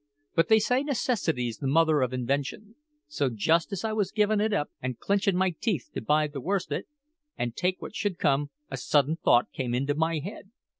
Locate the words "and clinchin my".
4.81-5.51